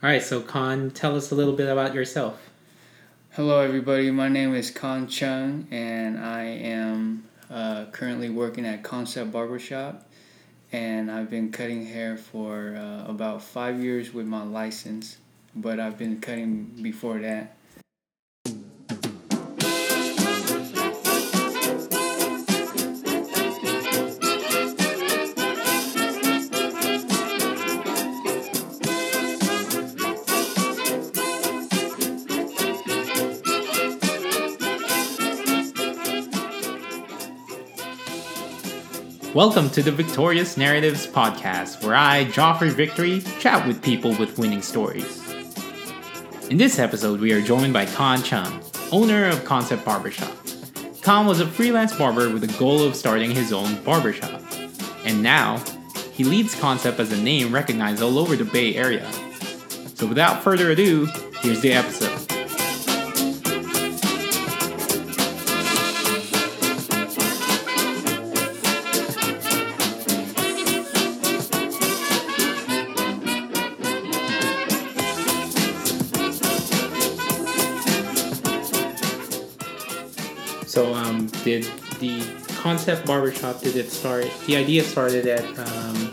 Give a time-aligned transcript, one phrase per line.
[0.00, 2.40] All right, so Khan, tell us a little bit about yourself.
[3.32, 4.12] Hello, everybody.
[4.12, 10.08] My name is Khan Chung, and I am uh, currently working at Concept Barbershop.
[10.70, 15.18] And I've been cutting hair for uh, about five years with my license,
[15.56, 17.56] but I've been cutting before that.
[39.38, 44.62] Welcome to the Victorious Narratives podcast, where I, Joffrey Victory, chat with people with winning
[44.62, 45.22] stories.
[46.50, 48.60] In this episode, we are joined by Khan Chung,
[48.90, 50.36] owner of Concept Barbershop.
[51.02, 54.42] Khan was a freelance barber with the goal of starting his own barbershop.
[55.04, 55.62] And now,
[56.14, 59.08] he leads Concept as a name recognized all over the Bay Area.
[59.94, 61.06] So without further ado,
[61.42, 62.27] here's the episode.
[82.68, 84.30] Concept barbershop did it start?
[84.46, 86.12] The idea started at um,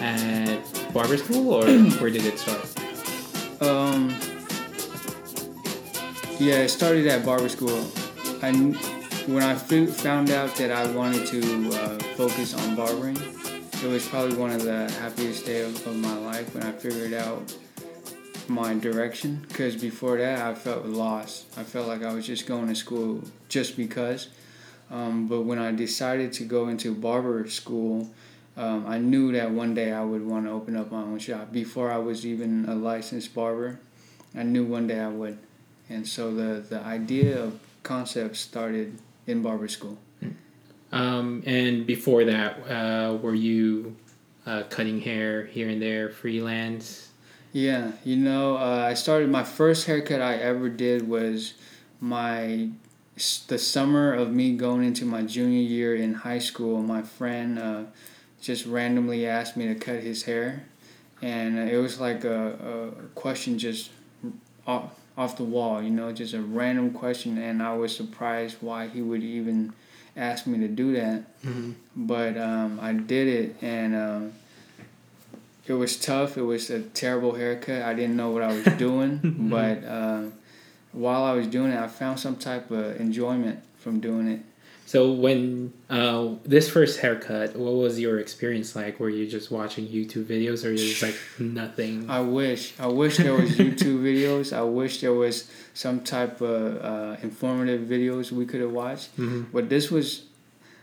[0.00, 0.58] at
[0.92, 1.64] barber school, or
[2.00, 2.66] where did it start?
[3.62, 4.10] Um,
[6.40, 7.78] yeah, it started at barber school.
[8.42, 8.50] I,
[9.28, 14.08] when I f- found out that I wanted to uh, focus on barbering, it was
[14.08, 17.56] probably one of the happiest days of, of my life when I figured out
[18.48, 19.46] my direction.
[19.46, 21.46] Because before that, I felt lost.
[21.56, 24.26] I felt like I was just going to school just because.
[24.90, 28.10] Um, but when I decided to go into barber school,
[28.56, 31.52] um, I knew that one day I would want to open up my own shop.
[31.52, 33.80] Before I was even a licensed barber,
[34.34, 35.38] I knew one day I would.
[35.88, 39.98] And so the, the idea of concept started in barber school.
[40.92, 43.96] Um, and before that, uh, were you
[44.46, 47.10] uh, cutting hair here and there, freelance?
[47.52, 51.54] Yeah, you know, uh, I started my first haircut I ever did was
[52.00, 52.70] my
[53.16, 56.82] the summer of me going into my junior year in high school.
[56.82, 57.82] My friend uh,
[58.40, 60.66] just randomly asked me to cut his hair,
[61.22, 63.90] and it was like a, a question just
[64.66, 68.88] off, off the wall, you know, just a random question, and I was surprised why
[68.88, 69.72] he would even
[70.14, 71.42] ask me to do that.
[71.42, 71.72] Mm-hmm.
[71.96, 73.96] But um, I did it, and.
[73.96, 74.32] Um,
[75.68, 76.38] it was tough.
[76.38, 77.82] It was a terrible haircut.
[77.82, 80.26] I didn't know what I was doing, but uh,
[80.96, 84.40] while I was doing it, I found some type of enjoyment from doing it.
[84.86, 89.00] So when uh, this first haircut, what was your experience like?
[89.00, 92.08] Were you just watching YouTube videos, or just like nothing?
[92.08, 92.72] I wish.
[92.78, 94.56] I wish there was YouTube videos.
[94.56, 99.16] I wish there was some type of uh, informative videos we could have watched.
[99.16, 99.50] Mm-hmm.
[99.52, 100.26] But this was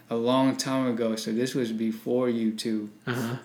[0.09, 2.89] a long time ago, so this was before YouTube.
[3.07, 3.35] Uh huh.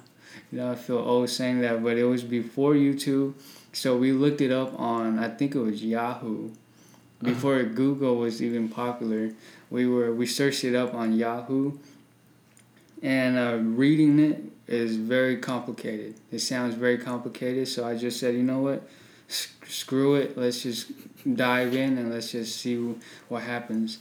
[0.50, 3.34] You know, I feel old saying that, but it was before YouTube.
[3.72, 6.50] So we looked it up on, I think it was Yahoo.
[7.22, 9.32] Before Google was even popular,
[9.70, 11.72] we were we searched it up on Yahoo.
[13.02, 16.14] And uh, reading it is very complicated.
[16.30, 18.88] It sounds very complicated, so I just said, you know what,
[19.28, 20.36] S- screw it.
[20.38, 20.90] Let's just
[21.34, 22.94] dive in and let's just see
[23.28, 23.98] what happens.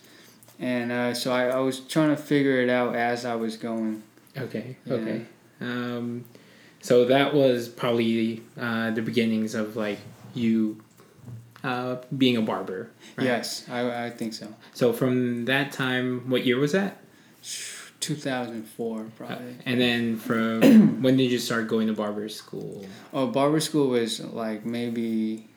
[0.59, 4.03] And uh, so I, I was trying to figure it out as I was going.
[4.37, 4.77] Okay.
[4.85, 4.93] Yeah.
[4.93, 5.25] Okay.
[5.61, 6.25] Um,
[6.81, 9.99] so that was probably uh, the beginnings of like
[10.33, 10.81] you
[11.63, 12.89] uh, being a barber.
[13.15, 13.25] Right?
[13.25, 14.47] Yes, I, I think so.
[14.73, 16.97] So from that time, what year was that?
[17.99, 19.55] 2004 Uh, probably.
[19.65, 22.85] and then from when did you start going to barber school?
[23.13, 25.47] oh, barber school was like maybe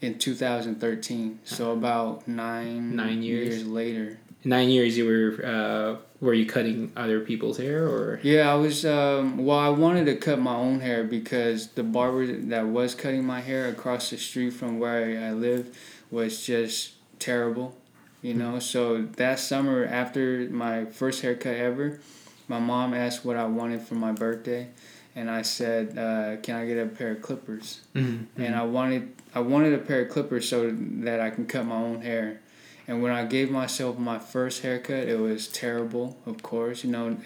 [0.00, 1.40] in 2013.
[1.44, 3.66] So about nine Nine years.
[3.66, 4.18] later.
[4.44, 4.98] Nine years.
[4.98, 8.20] You were uh, were you cutting other people's hair or?
[8.22, 8.84] Yeah, I was.
[8.84, 13.24] Um, well, I wanted to cut my own hair because the barber that was cutting
[13.24, 15.76] my hair across the street from where I live
[16.10, 17.76] was just terrible.
[18.22, 22.00] You know, so that summer after my first haircut ever,
[22.48, 24.68] my mom asked what I wanted for my birthday,
[25.14, 28.40] and I said, uh, "Can I get a pair of clippers?" Mm-hmm.
[28.42, 31.76] and I wanted I wanted a pair of clippers so that I can cut my
[31.76, 32.40] own hair.
[32.88, 37.16] And when I gave myself my first haircut, it was terrible, of course, you know,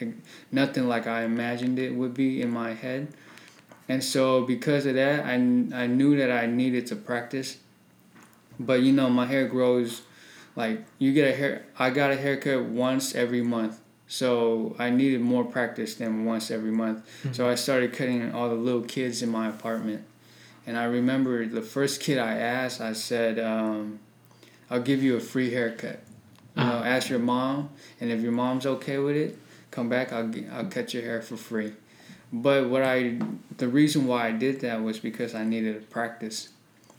[0.50, 3.08] nothing like I imagined it would be in my head.
[3.88, 7.58] And so because of that, I, I knew that I needed to practice.
[8.58, 10.02] But you know, my hair grows
[10.56, 13.80] like you get a hair I got a haircut once every month.
[14.06, 17.06] So I needed more practice than once every month.
[17.32, 20.04] So I started cutting all the little kids in my apartment
[20.66, 24.00] And I remember the first kid I asked, I said, um,
[24.70, 26.00] "I'll give you a free haircut."
[26.56, 26.84] You know, Uh-huh.
[26.84, 27.70] ask your mom,
[28.00, 29.38] and if your mom's okay with it,
[29.70, 30.12] come back.
[30.12, 31.72] I'll I'll cut your hair for free.
[32.32, 33.18] But what I
[33.56, 36.48] the reason why I did that was because I needed to practice.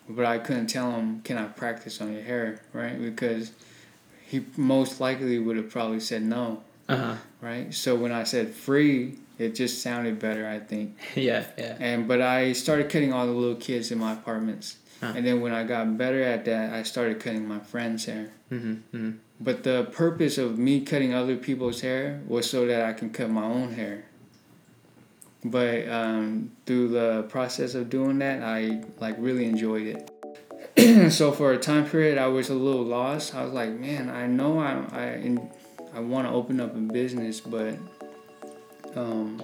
[0.09, 2.99] But I couldn't tell him, "Can I practice on your hair?" Right?
[3.01, 3.51] Because
[4.25, 6.63] he most likely would have probably said no.
[6.89, 7.15] Uh huh.
[7.41, 7.73] Right?
[7.73, 10.47] So when I said free, it just sounded better.
[10.47, 10.97] I think.
[11.15, 11.77] Yeah, yeah.
[11.79, 14.77] And but I started cutting all the little kids in my apartments.
[15.01, 15.13] Huh.
[15.15, 18.31] And then when I got better at that, I started cutting my friends' hair.
[18.51, 18.71] Mm-hmm.
[18.71, 19.11] mm-hmm.
[19.43, 23.31] But the purpose of me cutting other people's hair was so that I can cut
[23.31, 24.05] my own hair.
[25.43, 31.11] But um, through the process of doing that, I like really enjoyed it.
[31.11, 33.33] so for a time period, I was a little lost.
[33.33, 35.37] I was like, man, I know I I
[35.95, 37.75] I want to open up a business, but
[38.95, 39.41] um,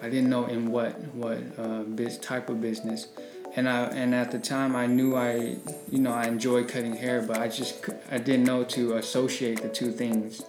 [0.00, 3.08] I didn't know in what what uh, biz type of business.
[3.54, 5.56] And I and at the time I knew I
[5.90, 9.68] you know I enjoy cutting hair, but I just I didn't know to associate the
[9.68, 10.42] two things,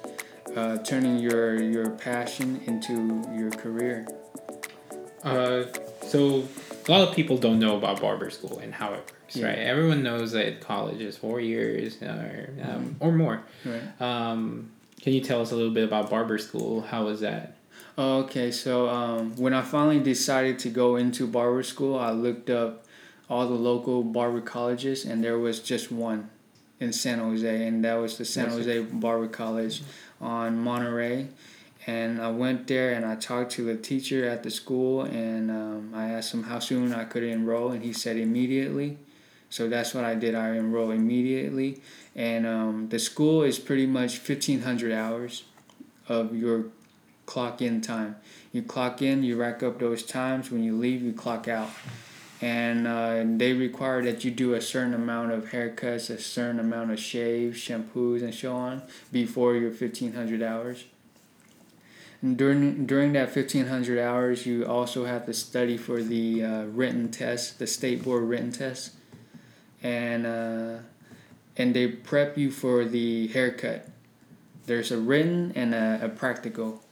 [0.55, 4.07] uh, turning your your passion into your career.
[5.23, 5.63] Uh,
[6.01, 6.47] so
[6.87, 9.47] a lot of people don't know about barber school and how it works, Yeah.
[9.47, 9.57] right?
[9.59, 13.43] Everyone knows that college is four years or um, or more.
[13.65, 14.01] Right.
[14.01, 14.71] Um,
[15.01, 16.81] can you tell us a little bit about barber school?
[16.81, 17.57] How was that?
[17.97, 22.49] Oh, okay, so um, when I finally decided to go into barber school, I looked
[22.49, 22.85] up
[23.33, 26.29] all the local barber colleges, and there was just one
[26.79, 29.81] in San Jose, and that was the San Jose Barber College
[30.21, 31.27] on Monterey.
[31.87, 35.91] And I went there and I talked to the teacher at the school, and um,
[35.95, 38.97] I asked him how soon I could enroll, and he said immediately.
[39.49, 40.35] So that's what I did.
[40.35, 41.81] I enrolled immediately,
[42.15, 45.43] and um, the school is pretty much fifteen hundred hours
[46.07, 46.65] of your
[47.25, 48.15] clock in time.
[48.51, 50.51] You clock in, you rack up those times.
[50.51, 51.69] When you leave, you clock out.
[52.43, 56.91] And uh, they require that you do a certain amount of haircuts, a certain amount
[56.91, 58.81] of shaves, shampoos, and so on
[59.13, 60.83] before your 1500 hours.
[62.21, 67.09] And during, during that 1500 hours, you also have to study for the uh, written
[67.09, 68.91] test, the state board written test.
[69.81, 70.79] And, uh,
[71.55, 73.87] and they prep you for the haircut.
[74.65, 76.83] There's a written and a, a practical.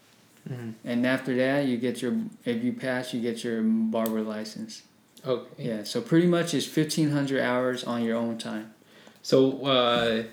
[0.49, 0.71] Mm-hmm.
[0.85, 2.15] And after that, you get your
[2.45, 4.83] if you pass, you get your barber license.
[5.25, 5.63] Okay.
[5.69, 8.73] Yeah, so pretty much it's fifteen hundred hours on your own time.
[9.21, 10.23] So, uh,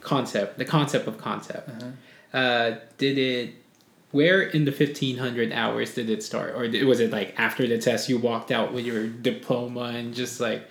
[0.00, 1.68] concept, the concept of concept.
[1.68, 2.36] Uh-huh.
[2.38, 3.54] Uh, did it?
[4.10, 7.66] Where in the fifteen hundred hours did it start, or did- was it like after
[7.66, 10.68] the test you walked out with your diploma and just like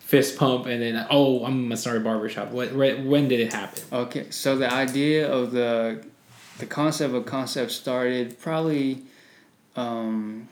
[0.00, 2.50] fist pump and then oh I'm gonna start a barbershop?
[2.50, 2.72] What?
[2.72, 3.82] When did it happen?
[3.92, 6.04] Okay, so the idea of the
[6.58, 9.02] the concept of concept started probably
[9.76, 10.48] um,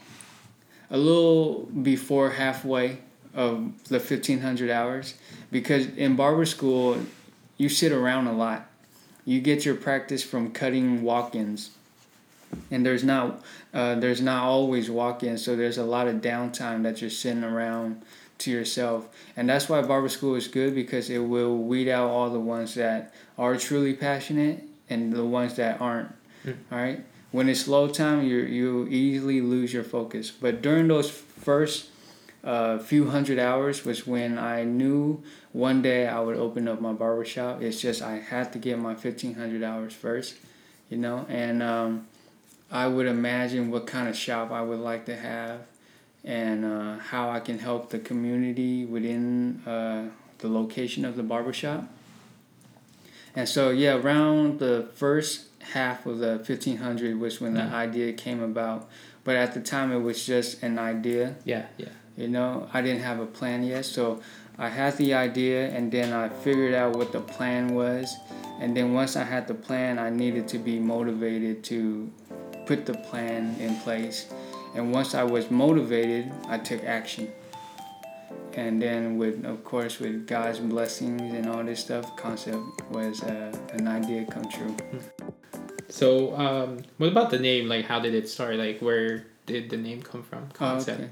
[0.91, 2.99] a little before halfway
[3.35, 5.15] of the fifteen hundred hours
[5.51, 6.99] because in barber school
[7.57, 8.67] you sit around a lot.
[9.27, 11.71] You get your practice from cutting walk-ins,
[12.71, 17.01] and there's not uh, there's not always walk-ins, so there's a lot of downtime that
[17.01, 18.03] you're sitting around
[18.39, 22.31] to yourself, and that's why barber school is good because it will weed out all
[22.31, 26.13] the ones that are truly passionate and the ones that aren't.
[26.45, 26.57] Mm.
[26.73, 27.05] All right.
[27.32, 30.31] When it's slow time, you you easily lose your focus.
[30.31, 31.87] But during those first
[32.43, 35.23] uh, few hundred hours was when I knew
[35.53, 37.62] one day I would open up my barber shop.
[37.62, 40.37] It's just I had to get my fifteen hundred hours first,
[40.88, 42.07] you know, and um,
[42.71, 45.61] I would imagine what kind of shop I would like to have,
[46.25, 51.52] and uh, how I can help the community within uh, the location of the barber
[51.52, 51.85] shop.
[53.37, 57.73] And so yeah, around the first half of the fifteen hundred was when the Mhm.
[57.73, 58.88] idea came about.
[59.25, 61.35] But at the time, it was just an idea.
[61.45, 61.88] Yeah, yeah.
[62.17, 64.21] You know, I didn't have a plan yet, so
[64.59, 68.14] I had the idea, and then I figured out what the plan was.
[68.61, 72.11] And then once I had the plan, I needed to be motivated to
[72.67, 74.26] put the plan in place.
[74.75, 77.29] And once I was motivated, I took action.
[78.55, 82.59] And then, with of course, with God's blessings and all this stuff, concept
[82.90, 84.76] was uh, an idea come true.
[85.90, 87.68] So, um, what about the name?
[87.68, 88.56] Like, how did it start?
[88.56, 90.44] Like, where did the name come from?
[90.50, 91.00] Oh, Concept.
[91.00, 91.11] okay.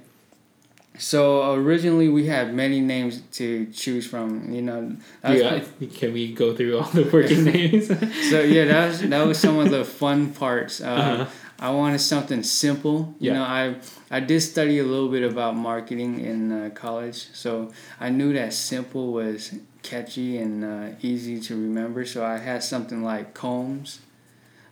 [1.00, 4.52] So originally we had many names to choose from.
[4.52, 5.60] You know, Yeah,
[5.94, 7.86] can we go through all the working names?
[8.30, 10.80] so yeah, that was that was some of the fun parts.
[10.80, 11.26] Uh, Uh-huh.
[11.60, 13.14] I wanted something simple.
[13.18, 13.32] Yeah.
[13.32, 13.74] You know, I
[14.10, 17.70] I did study a little bit about marketing in uh, college, so
[18.00, 22.04] I knew that simple was catchy and uh, easy to remember.
[22.06, 23.98] So I had something like Combs,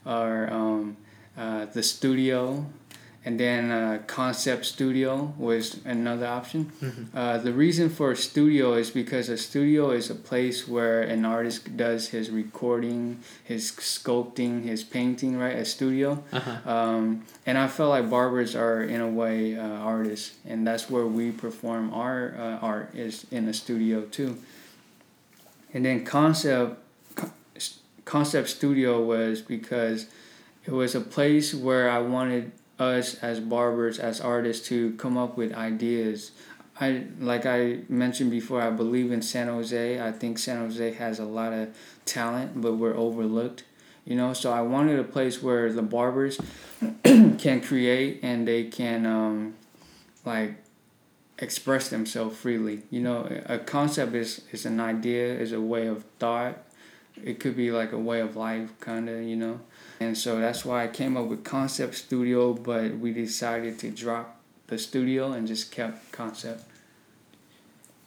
[0.06, 0.96] or um,
[1.36, 2.64] uh, the Studio,
[3.26, 6.70] and then uh, concept studio was another option.
[6.80, 7.18] Mm-hmm.
[7.18, 11.24] Uh, the reason for a studio is because a studio is a place where an
[11.24, 15.36] artist does his recording, his sculpting, his painting.
[15.36, 16.22] Right, a studio.
[16.32, 16.70] Uh-huh.
[16.70, 21.06] Um, and I felt like barbers are in a way uh, artists, and that's where
[21.06, 24.38] we perform our uh, art is in a studio too.
[25.74, 26.85] And then concept co-
[28.06, 30.06] concept studio was because
[30.64, 35.36] it was a place where I wanted us as barbers as artists to come up
[35.36, 36.30] with ideas.
[36.80, 38.62] I like I mentioned before.
[38.62, 40.00] I believe in San Jose.
[40.00, 43.64] I think San Jose has a lot of talent, but we're overlooked.
[44.04, 46.40] You know, so I wanted a place where the barbers
[47.04, 49.54] can create and they can um,
[50.24, 50.56] like
[51.38, 52.82] express themselves freely.
[52.90, 56.62] You know, a concept is is an idea, is a way of thought.
[57.22, 59.22] It could be like a way of life, kind of.
[59.22, 59.60] You know,
[60.00, 62.52] and so that's why I came up with concept studio.
[62.52, 66.64] But we decided to drop the studio and just kept concept.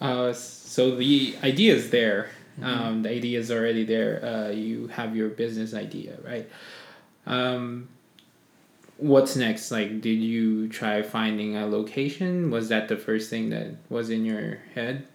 [0.02, 2.30] Uh, so the idea is there.
[2.60, 2.66] Mm-hmm.
[2.66, 4.24] Um, the idea is already there.
[4.24, 6.50] Uh, you have your business idea, right?
[7.26, 7.88] Um,
[8.98, 9.72] what's next?
[9.72, 12.52] Like, did you try finding a location?
[12.52, 15.08] Was that the first thing that was in your head?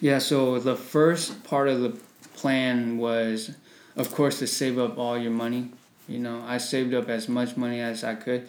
[0.00, 1.98] Yeah, so the first part of the
[2.40, 3.52] plan was,
[3.96, 5.70] of course, to save up all your money.
[6.08, 8.48] You know, I saved up as much money as I could.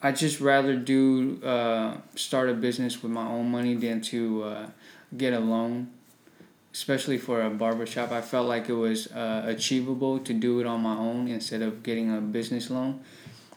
[0.00, 4.66] I just rather do uh, start a business with my own money than to uh,
[5.16, 5.90] get a loan,
[6.72, 8.12] especially for a barbershop.
[8.12, 11.82] I felt like it was uh, achievable to do it on my own instead of
[11.82, 13.00] getting a business loan.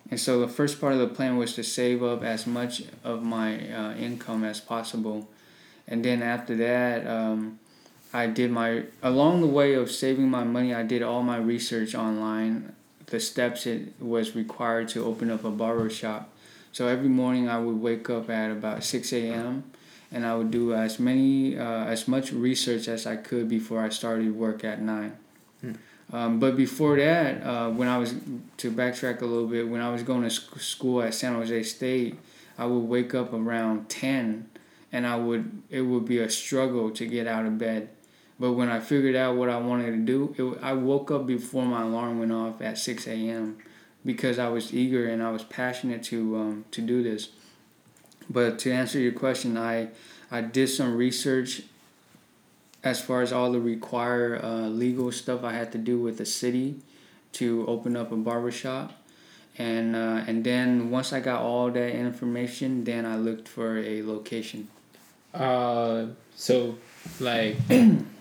[0.10, 3.24] And so the first part of the plan was to save up as much of
[3.24, 5.30] my uh, income as possible.
[5.88, 7.60] And then after that, um,
[8.14, 11.96] I did my, along the way of saving my money, I did all my research
[11.96, 12.76] online,
[13.08, 16.30] the steps it was required to open up a barber shop.
[16.72, 19.64] So every morning I would wake up at about 6 a.m.
[20.12, 23.90] and I would do as many, uh, as much research as I could before I
[23.90, 25.18] started work at 9.
[26.12, 28.14] Um, but before that, uh, when I was
[28.58, 31.64] to backtrack a little bit, when I was going to sc- school at San Jose
[31.64, 32.20] State,
[32.58, 34.48] I would wake up around ten,
[34.92, 37.90] and I would it would be a struggle to get out of bed.
[38.44, 41.66] But when I figured out what I wanted to do, it, I woke up before
[41.66, 43.58] my alarm went off at six a.m.
[44.06, 47.30] because I was eager and I was passionate to um, to do this.
[48.30, 49.92] But to answer your question, I
[50.30, 51.62] I did some research
[52.84, 56.26] as far as all the required uh, legal stuff I had to do with the
[56.26, 56.82] city
[57.40, 58.92] to open up a barbershop.
[59.58, 64.04] And uh, and then once I got all that information, then I looked for a
[64.04, 64.68] location.
[65.34, 66.76] Uh, so
[67.22, 67.56] like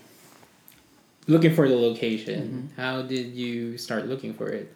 [1.27, 2.71] looking for the location.
[2.77, 4.75] How did you start looking for it?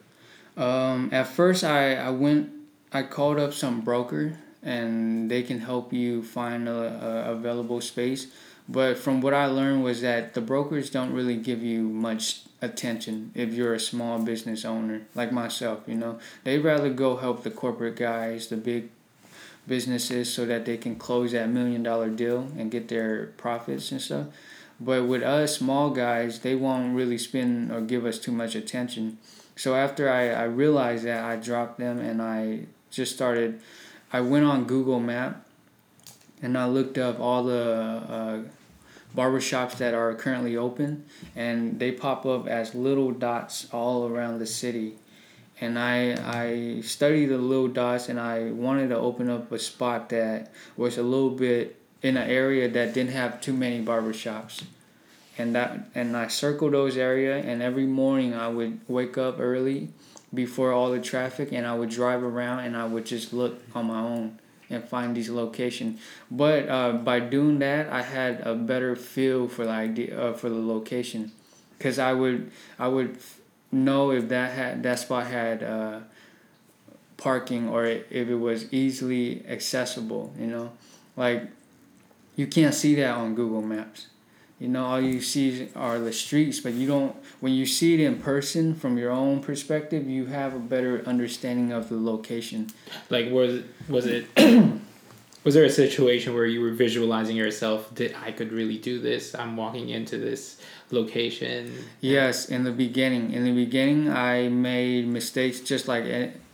[0.56, 2.50] Um, at first, I, I went,
[2.92, 6.72] I called up some broker and they can help you find a,
[7.28, 8.28] a available space.
[8.68, 13.30] But from what I learned was that the brokers don't really give you much attention
[13.34, 15.80] if you're a small business owner like myself.
[15.86, 18.90] You know, they'd rather go help the corporate guys, the big
[19.66, 24.02] businesses, so that they can close that million dollar deal and get their profits and
[24.02, 24.26] stuff.
[24.80, 29.18] But with us small guys, they won't really spend or give us too much attention.
[29.56, 33.60] So after I, I realized that, I dropped them and I just started.
[34.12, 35.44] I went on Google Map
[36.42, 38.38] and I looked up all the uh,
[39.16, 41.04] barbershops that are currently open,
[41.34, 44.96] and they pop up as little dots all around the city.
[45.60, 50.10] And I I studied the little dots, and I wanted to open up a spot
[50.10, 54.64] that was a little bit in an area that didn't have too many barbershops.
[55.36, 59.88] And that and I circled those area, and every morning I would wake up early
[60.34, 63.86] before all the traffic, and I would drive around, and I would just look on
[63.86, 64.38] my own
[64.68, 66.00] and find these locations.
[66.30, 70.48] But uh, by doing that, I had a better feel for the idea uh, for
[70.48, 71.30] the location,
[71.78, 73.18] because I would I would
[73.70, 76.00] know if that had that spot had uh,
[77.16, 80.34] parking or if it was easily accessible.
[80.36, 80.72] You know,
[81.16, 81.48] like
[82.38, 84.06] you can't see that on Google Maps.
[84.60, 87.16] You know, all you see are the streets, but you don't.
[87.40, 91.72] When you see it in person from your own perspective, you have a better understanding
[91.72, 92.68] of the location.
[93.10, 94.26] Like was was it
[95.44, 99.34] was there a situation where you were visualizing yourself that I could really do this?
[99.34, 101.72] I'm walking into this location.
[102.00, 103.32] Yes, in the beginning.
[103.32, 106.04] In the beginning, I made mistakes just like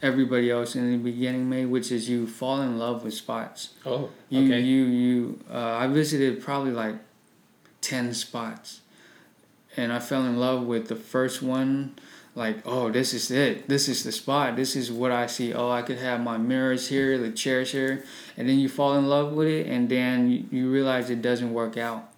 [0.02, 3.70] everybody else in the beginning made, which is you fall in love with spots.
[3.86, 4.60] Oh, You okay.
[4.60, 5.38] you you.
[5.50, 6.96] Uh, I visited probably like
[7.80, 8.80] ten spots,
[9.76, 11.94] and I fell in love with the first one.
[12.36, 13.68] like, oh, this is it.
[13.68, 14.56] This is the spot.
[14.56, 15.54] This is what I see.
[15.54, 18.02] Oh, I could have my mirrors here, the chairs here,
[18.36, 21.76] and then you fall in love with it, and then you realize it doesn't work
[21.76, 22.10] out,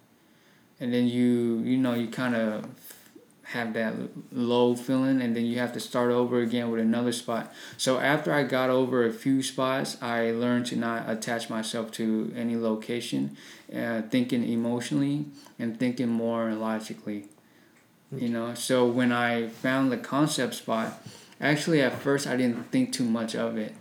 [0.79, 2.65] and then you you know you kind of
[3.51, 3.93] have that
[4.33, 7.53] low feeling and then you have to start over again with another spot.
[7.77, 12.33] So after I got over a few spots, I learned to not attach myself to
[12.35, 13.37] any location,
[13.73, 17.27] uh, thinking emotionally and thinking more logically.
[18.11, 21.01] You know, so when I found the concept spot,
[21.39, 23.73] actually at first I didn't think too much of it.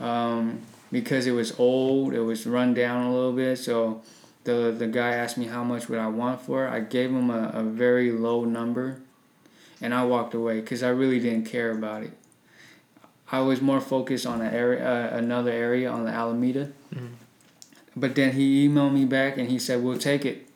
[0.00, 4.02] Um, because it was old, it was run down a little bit, so
[4.44, 6.70] the the guy asked me how much would I want for it.
[6.70, 9.00] I gave him a, a very low number,
[9.80, 12.12] and I walked away because I really didn't care about it.
[13.32, 16.70] I was more focused on an area, uh, another area on the Alameda.
[16.94, 17.06] Mm-hmm.
[17.96, 20.46] But then he emailed me back and he said, "We'll take it."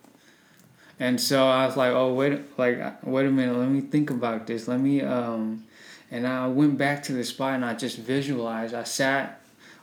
[1.00, 4.46] And so I was like, "Oh wait, like wait a minute, let me think about
[4.46, 4.68] this.
[4.68, 5.64] Let me." Um,
[6.10, 8.74] and I went back to the spot and I just visualized.
[8.74, 9.37] I sat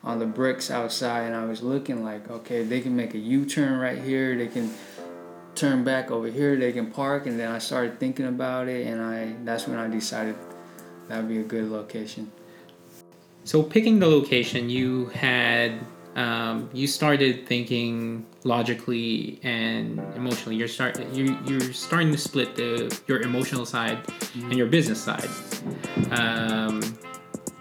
[0.05, 3.43] on the bricks outside and I was looking like, okay, they can make a U
[3.45, 4.37] turn right here.
[4.37, 4.71] They can
[5.55, 6.55] turn back over here.
[6.55, 7.25] They can park.
[7.25, 10.35] And then I started thinking about it and I that's when I decided
[11.09, 12.31] that would be a good location.
[13.43, 15.79] So picking the location, you had
[16.15, 20.55] um, you started thinking logically and emotionally.
[20.55, 23.99] You're start you you're starting to split the your emotional side
[24.35, 25.29] and your business side.
[26.11, 26.81] Um,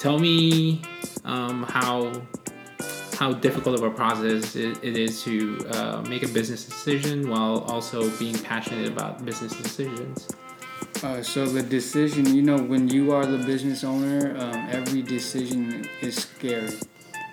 [0.04, 0.82] tell me
[1.24, 2.12] um, how
[3.18, 7.60] how difficult of a process it, it is to uh, make a business decision while
[7.72, 10.28] also being passionate about business decisions.
[11.02, 15.88] Uh, so the decision, you know, when you are the business owner, um, every decision
[16.02, 16.76] is scary.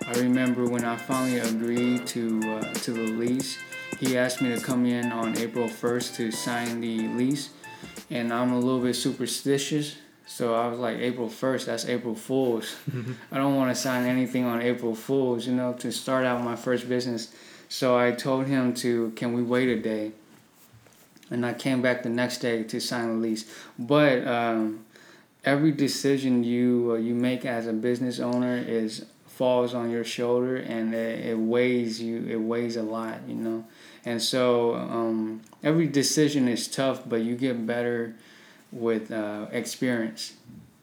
[0.07, 3.57] I remember when I finally agreed to uh, to the lease.
[3.99, 7.49] He asked me to come in on April first to sign the lease,
[8.09, 9.97] and I'm a little bit superstitious.
[10.31, 12.77] So I was like, April 1st, that's April Fool's.
[13.33, 16.55] I don't want to sign anything on April Fool's, you know, to start out my
[16.55, 17.33] first business.
[17.67, 20.13] So I told him to, can we wait a day?
[21.29, 23.43] And I came back the next day to sign the lease.
[23.77, 24.85] But um,
[25.43, 30.55] every decision you uh, you make as a business owner is falls on your shoulder
[30.55, 32.25] and it, it weighs you.
[32.25, 33.65] It weighs a lot, you know.
[34.05, 38.15] And so um, every decision is tough, but you get better
[38.71, 40.33] with uh, experience.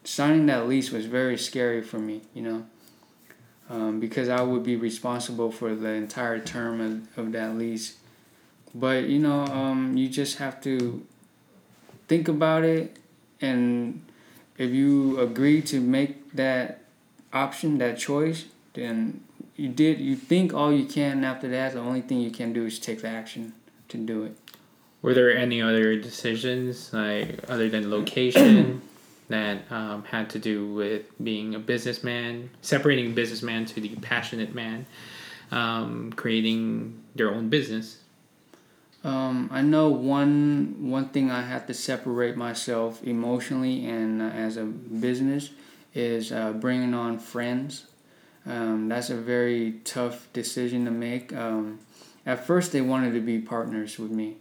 [0.03, 2.65] Signing that lease was very scary for me, you know,
[3.69, 7.97] um, because I would be responsible for the entire term of, of that lease.
[8.73, 11.05] But, you know, um, you just have to
[12.07, 12.97] think about it,
[13.41, 14.01] and
[14.57, 16.81] if you agree to make that
[17.33, 19.23] option, that choice, then
[19.55, 22.65] you did, you think all you can after that, the only thing you can do
[22.65, 23.53] is take the action
[23.89, 24.37] to do it.
[25.01, 28.81] Were there any other decisions, like other than location,
[29.29, 34.85] that um, had to do with being a businessman, separating businessman to the passionate man,
[35.51, 37.99] um, creating their own business?
[39.03, 44.57] Um, I know one one thing I had to separate myself emotionally and uh, as
[44.57, 45.51] a business
[45.93, 47.85] is uh, bringing on friends.
[48.45, 51.33] Um, that's a very tough decision to make.
[51.33, 51.79] Um,
[52.25, 54.37] at first, they wanted to be partners with me,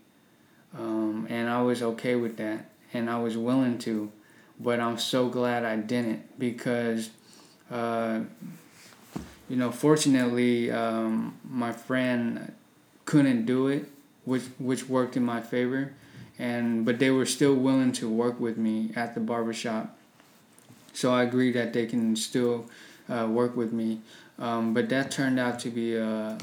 [0.76, 4.10] um, and I was okay with that, and I was willing to,
[4.60, 7.10] but I'm so glad I didn't because,
[7.70, 8.20] uh,
[9.48, 12.52] you know, fortunately, um, my friend
[13.04, 13.86] couldn't do it,
[14.24, 15.94] which which worked in my favor,
[16.38, 19.96] and but they were still willing to work with me at the barbershop.
[20.92, 22.66] So I agree that they can still
[23.08, 24.00] uh, work with me,
[24.38, 26.36] um, but that turned out to be a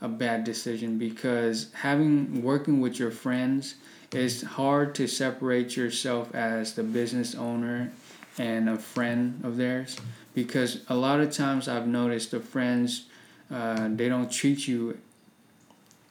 [0.00, 3.76] a bad decision because having working with your friends
[4.12, 7.90] it's hard to separate yourself as the business owner
[8.38, 9.96] and a friend of theirs
[10.34, 13.06] because a lot of times I've noticed the friends
[13.50, 14.98] uh, they don't treat you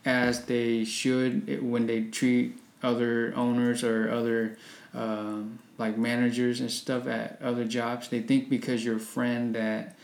[0.06, 4.58] as they should when they treat other owners or other
[4.94, 8.08] um, like managers and stuff at other jobs.
[8.08, 9.96] They think because you're a friend that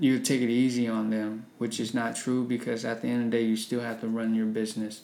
[0.00, 3.30] you take it easy on them, which is not true because at the end of
[3.30, 5.02] the day, you still have to run your business.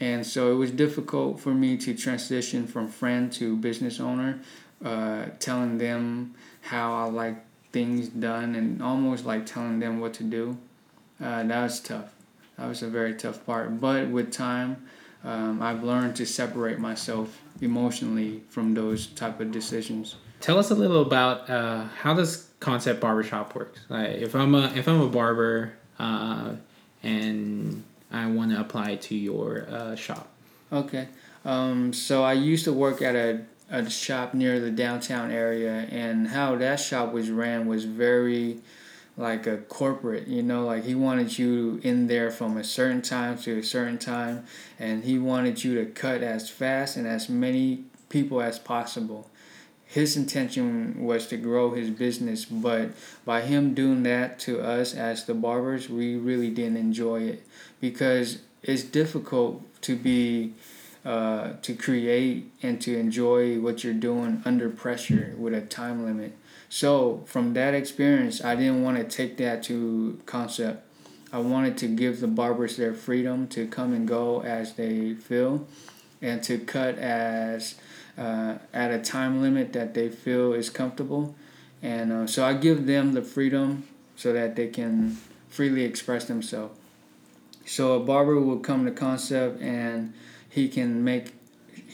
[0.00, 4.40] And so it was difficult for me to transition from friend to business owner,
[4.84, 10.24] uh, telling them how I like things done and almost like telling them what to
[10.24, 10.56] do.
[11.20, 12.14] Uh, that was tough.
[12.56, 13.80] That was a very tough part.
[13.80, 14.88] But with time,
[15.24, 20.16] um, I've learned to separate myself emotionally from those type of decisions.
[20.40, 23.80] Tell us a little about uh, how does concept barbershop works.
[23.88, 26.52] Like if I'm a if I'm a barber uh,
[27.02, 30.28] and I want to apply to your uh, shop.
[30.72, 31.08] Okay.
[31.44, 36.28] Um, so I used to work at a a shop near the downtown area, and
[36.28, 38.60] how that shop was ran was very
[39.18, 43.36] like a corporate, you know, like he wanted you in there from a certain time
[43.36, 44.46] to a certain time,
[44.78, 49.28] and he wanted you to cut as fast and as many people as possible.
[49.88, 52.90] His intention was to grow his business, but
[53.24, 57.46] by him doing that to us as the barbers, we really didn't enjoy it
[57.80, 60.52] because it's difficult to be
[61.06, 66.36] uh, to create and to enjoy what you're doing under pressure with a time limit.
[66.68, 70.84] So from that experience, I didn't want to take that to concept.
[71.32, 75.66] I wanted to give the barbers their freedom to come and go as they feel,
[76.20, 77.76] and to cut as
[78.18, 81.34] uh, at a time limit that they feel is comfortable.
[81.82, 85.16] And uh, so I give them the freedom so that they can
[85.48, 86.78] freely express themselves.
[87.64, 90.12] So a barber will come to concept and
[90.48, 91.32] he can make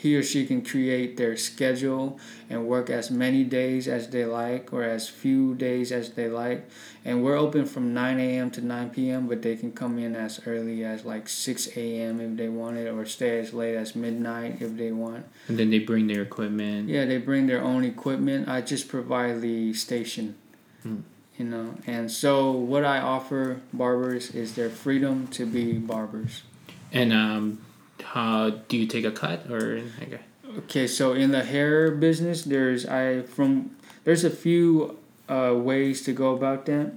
[0.04, 4.70] he or she can create their schedule and work as many days as they like
[4.70, 6.68] or as few days as they like.
[7.06, 8.50] And we're open from 9 a.m.
[8.50, 12.20] to 9 p.m., but they can come in as early as like 6 a.m.
[12.20, 15.24] if they want it, or stay as late as midnight if they want.
[15.48, 16.90] And then they bring their equipment.
[16.90, 18.46] Yeah, they bring their own equipment.
[18.46, 20.34] I just provide the station.
[20.82, 21.00] Hmm.
[21.38, 26.42] You know, and so what I offer barbers is their freedom to be barbers.
[26.92, 27.63] And um,
[28.02, 30.20] how do you take a cut or okay?
[30.58, 36.12] Okay, so in the hair business, there's I from there's a few uh, ways to
[36.12, 36.92] go about that.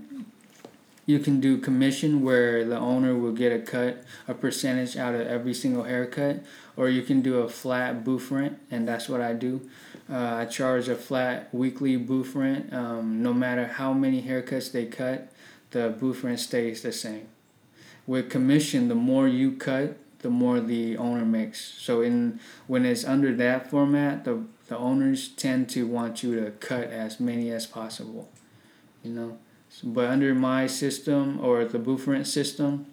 [1.05, 5.25] You can do commission where the owner will get a cut, a percentage out of
[5.25, 6.43] every single haircut,
[6.75, 9.61] or you can do a flat booth rent, and that's what I do.
[10.11, 12.73] Uh, I charge a flat weekly booth rent.
[12.73, 15.31] Um, no matter how many haircuts they cut,
[15.71, 17.27] the booth rent stays the same.
[18.05, 21.59] With commission, the more you cut, the more the owner makes.
[21.77, 26.51] So in when it's under that format, the the owners tend to want you to
[26.51, 28.29] cut as many as possible.
[29.03, 29.37] You know,
[29.83, 32.87] but under my system or the booth rent system,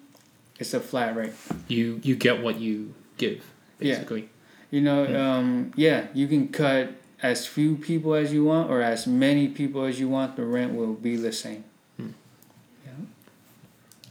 [0.59, 1.33] it's a flat rate.
[1.69, 3.45] You you get what you give
[3.79, 4.23] basically.
[4.23, 4.29] Yeah.
[4.71, 5.37] You know, yeah.
[5.37, 9.85] Um, yeah, you can cut as few people as you want or as many people
[9.85, 10.37] as you want.
[10.37, 11.65] The rent will be the same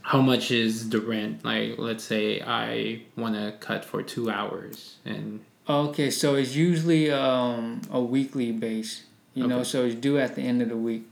[0.04, 1.44] how much is the rent?
[1.44, 7.10] Like, let's say I want to cut for two hours, and okay, so it's usually
[7.10, 9.04] um, a weekly base.
[9.32, 9.54] You okay.
[9.54, 11.10] know, so it's due at the end of the week.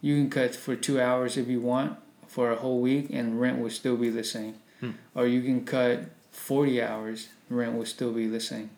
[0.00, 3.60] You can cut for two hours if you want for a whole week, and rent
[3.60, 4.54] will still be the same.
[4.80, 4.92] Hmm.
[5.14, 8.70] Or you can cut forty hours, rent will still be the same.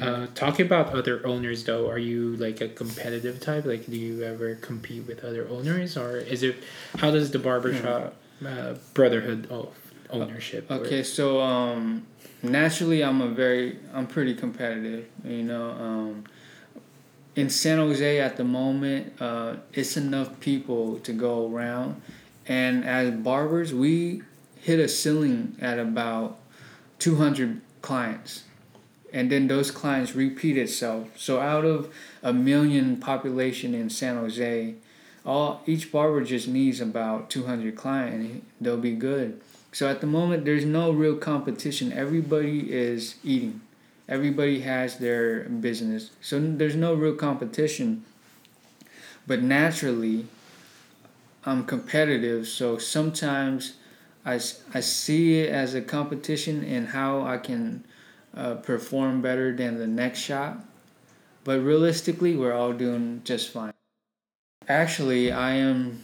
[0.00, 3.66] Uh, talking about other owners though, are you like a competitive type?
[3.66, 6.56] Like, do you ever compete with other owners, or is it?
[6.96, 9.74] How does the barbershop uh, brotherhood of
[10.10, 10.70] ownership.
[10.70, 12.06] Okay, so um,
[12.42, 15.06] naturally, I'm a very, I'm pretty competitive.
[15.24, 16.24] You know, um,
[17.34, 22.00] in San Jose at the moment, uh, it's enough people to go around,
[22.46, 24.22] and as barbers, we
[24.60, 26.38] hit a ceiling at about
[26.98, 28.44] 200 clients
[29.12, 31.08] and then those clients repeat itself.
[31.16, 34.74] So out of a million population in San Jose,
[35.24, 39.40] all each barber just needs about 200 client and they'll be good.
[39.72, 41.92] So at the moment there's no real competition.
[41.92, 43.60] Everybody is eating.
[44.08, 46.10] Everybody has their business.
[46.20, 48.04] So there's no real competition.
[49.26, 50.26] But naturally
[51.44, 52.48] i'm competitive.
[52.48, 53.74] So sometimes
[54.24, 54.34] i,
[54.74, 57.84] I see it as a competition and how i can
[58.36, 60.64] uh, perform better than the next shop.
[61.44, 63.71] But realistically we're all doing just fine
[64.68, 66.02] Actually, I am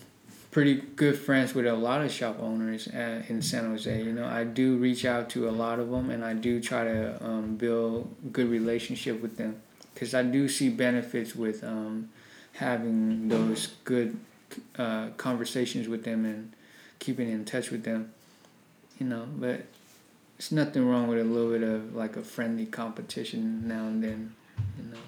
[0.50, 4.02] pretty good friends with a lot of shop owners at, in San Jose.
[4.02, 6.84] You know, I do reach out to a lot of them, and I do try
[6.84, 9.60] to um, build good relationship with them
[9.94, 12.08] because I do see benefits with um,
[12.54, 14.18] having those good
[14.76, 16.52] uh, conversations with them and
[16.98, 18.12] keeping in touch with them.
[18.98, 19.66] You know, but
[20.38, 24.34] it's nothing wrong with a little bit of like a friendly competition now and then.
[24.76, 24.98] You know.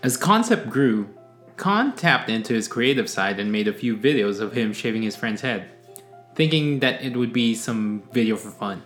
[0.00, 1.08] As Concept grew,
[1.56, 5.16] Khan tapped into his creative side and made a few videos of him shaving his
[5.16, 5.70] friend's head,
[6.36, 8.82] thinking that it would be some video for fun.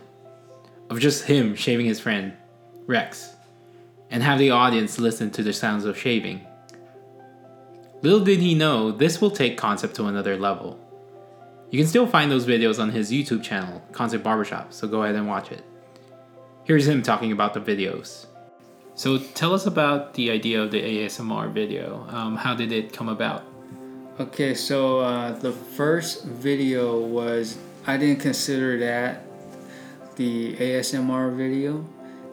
[0.89, 2.33] Of just him shaving his friend,
[2.87, 3.35] Rex,
[4.09, 6.47] and have the audience listen to the sounds of shaving.
[8.01, 10.79] Little did he know, this will take Concept to another level.
[11.69, 15.15] You can still find those videos on his YouTube channel, Concept Barbershop, so go ahead
[15.15, 15.63] and watch it.
[16.63, 18.25] Here's him talking about the videos.
[18.95, 22.05] So tell us about the idea of the ASMR video.
[22.09, 23.43] Um, how did it come about?
[24.19, 29.25] Okay, so uh, the first video was I didn't consider that
[30.15, 31.83] the ASMR video,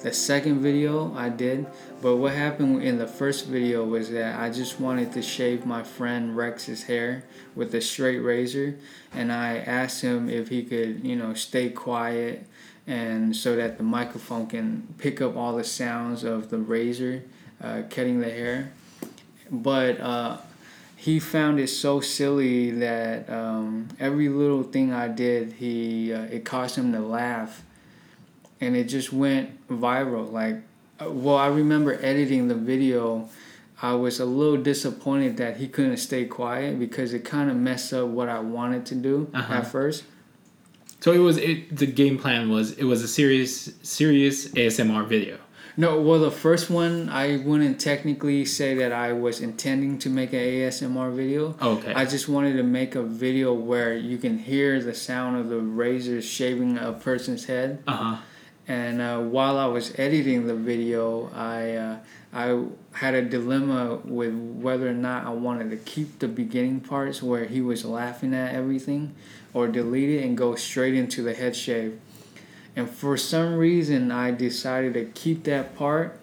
[0.00, 1.66] the second video I did,
[2.02, 5.82] but what happened in the first video was that I just wanted to shave my
[5.82, 8.76] friend Rex's hair with a straight razor,
[9.14, 12.46] and I asked him if he could, you know, stay quiet
[12.90, 17.22] and so that the microphone can pick up all the sounds of the razor
[17.62, 18.72] uh, cutting the hair.
[19.48, 20.38] But uh,
[20.96, 26.44] he found it so silly that um, every little thing I did, he uh, it
[26.44, 27.62] caused him to laugh
[28.60, 30.32] and it just went viral.
[30.32, 30.56] Like,
[31.00, 33.28] uh, well, I remember editing the video.
[33.80, 37.92] I was a little disappointed that he couldn't stay quiet because it kind of messed
[37.92, 39.54] up what I wanted to do uh-huh.
[39.54, 40.02] at first.
[41.00, 45.38] So it was it, the game plan was it was a serious serious ASMR video.
[45.76, 50.32] No, well, the first one I wouldn't technically say that I was intending to make
[50.32, 51.56] an ASMR video.
[51.62, 51.94] Okay.
[51.94, 55.60] I just wanted to make a video where you can hear the sound of the
[55.60, 57.82] razor shaving a person's head.
[57.86, 58.16] Uh huh
[58.70, 61.96] and uh, while I was editing the video, I uh,
[62.32, 67.22] I had a dilemma with whether or not I wanted to keep the beginning parts
[67.22, 69.14] where he was laughing at everything,
[69.52, 71.98] or delete it and go straight into the head shave.
[72.76, 76.20] And for some reason, I decided to keep that part,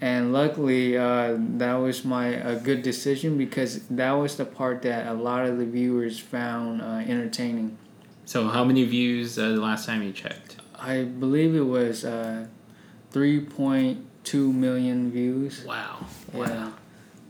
[0.00, 5.06] and luckily, uh, that was my a good decision because that was the part that
[5.06, 7.78] a lot of the viewers found uh, entertaining.
[8.26, 10.56] So, how many views uh, the last time you checked?
[10.74, 12.48] I believe it was uh,
[14.26, 15.64] 3.2 million views.
[15.64, 16.06] Wow.
[16.32, 16.40] Yeah.
[16.40, 16.72] Wow.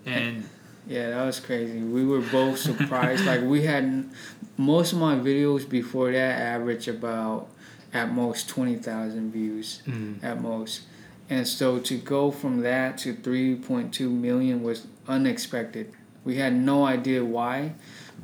[0.05, 0.49] And
[0.87, 1.81] yeah, that was crazy.
[1.81, 3.25] We were both surprised.
[3.25, 4.09] like we had
[4.57, 7.49] most of my videos before that average about
[7.93, 10.23] at most 20,000 views mm.
[10.23, 10.83] at most.
[11.29, 15.93] And so to go from that to 3.2 million was unexpected.
[16.25, 17.75] We had no idea why,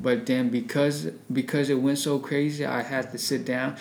[0.01, 3.77] but then because because it went so crazy, I had to sit down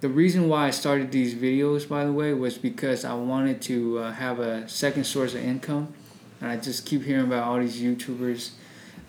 [0.00, 3.98] the reason why I started these videos, by the way, was because I wanted to
[3.98, 5.92] uh, have a second source of income.
[6.40, 8.52] And I just keep hearing about all these YouTubers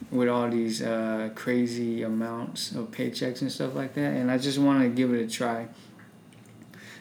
[0.09, 4.13] with all these uh, crazy amounts of paychecks and stuff like that.
[4.13, 5.67] And I just wanted to give it a try.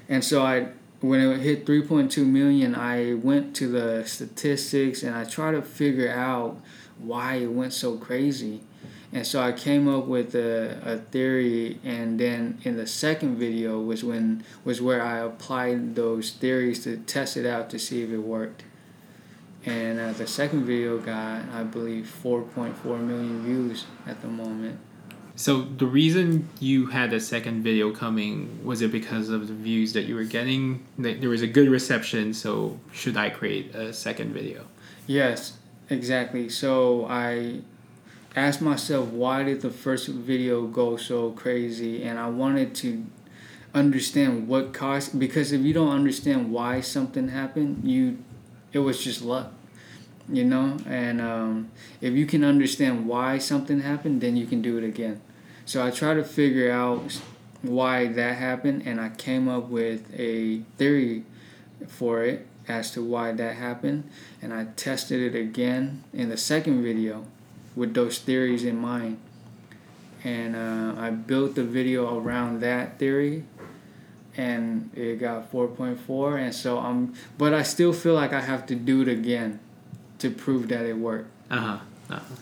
[0.07, 0.69] And so I,
[1.01, 6.11] when it hit 3.2 million, I went to the statistics and I tried to figure
[6.11, 6.61] out
[6.99, 8.61] why it went so crazy.
[9.13, 13.81] And so I came up with a, a theory, and then in the second video
[13.81, 18.11] was when was where I applied those theories to test it out to see if
[18.11, 18.65] it worked.
[19.65, 24.79] And uh, the second video got, I believe, 4.4 million views at the moment.
[25.37, 29.93] So the reason you had a second video coming was it because of the views
[29.93, 30.85] that you were getting?
[30.99, 34.67] There was a good reception, so should I create a second video?
[35.07, 36.49] Yes, exactly.
[36.49, 37.61] So I
[38.39, 42.03] asked myself why did the first video go so crazy?
[42.03, 43.05] And I wanted to
[43.75, 48.19] understand what caused because if you don't understand why something happened you
[48.73, 49.53] it was just luck
[50.31, 50.77] you know?
[50.87, 51.71] And um,
[52.03, 55.21] if you can understand why something happened then you can do it again.
[55.65, 57.21] So i tried to figure out
[57.63, 61.25] why that happened and i came up with a theory
[61.87, 64.09] for it as to why that happened
[64.41, 67.25] and i tested it again in the second video
[67.79, 69.19] with those theories in mind.
[70.25, 73.45] And uh, I built the video around that theory,
[74.37, 76.39] and it got 4.4.
[76.41, 79.61] And so I'm, but I still feel like I have to do it again
[80.19, 81.31] to prove that it worked.
[81.51, 81.79] Uh huh.
[82.11, 82.35] Uh-huh.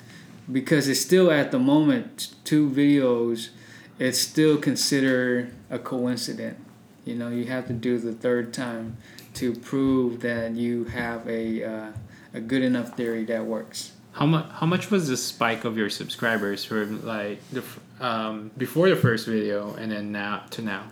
[0.51, 3.51] Because it's still at the moment two videos,
[3.99, 6.59] it's still considered a coincidence.
[7.05, 8.97] You know, you have to do the third time
[9.35, 11.93] to prove that you have a uh,
[12.33, 13.93] a good enough theory that works.
[14.17, 14.47] How much?
[14.51, 17.63] How much was the spike of your subscribers from like the
[18.01, 20.85] um, before the first video and then now to now?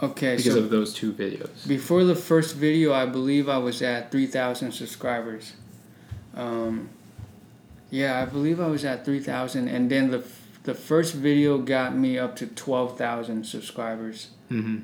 [0.00, 1.66] Okay, because so of those two videos.
[1.66, 5.54] Before the first video, I believe I was at three thousand subscribers.
[6.36, 6.90] Um,
[7.90, 10.24] yeah, I believe I was at three thousand, and then the
[10.62, 14.28] the first video got me up to twelve thousand subscribers.
[14.48, 14.78] Mm-hmm.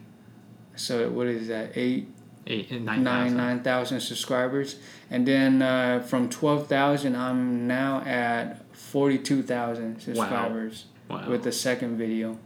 [0.75, 1.71] So what is that?
[1.77, 2.09] Eight
[2.47, 4.77] eight nine nine nine thousand subscribers,
[5.11, 11.21] and then uh, from twelve thousand, I'm now at forty two thousand subscribers wow.
[11.21, 11.29] Wow.
[11.31, 12.39] with the second video.